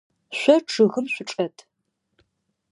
[0.39, 1.55] Шъо чъыгым шъучӏэт.